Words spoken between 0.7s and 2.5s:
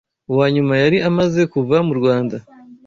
yari amaze kuva mu Rwanda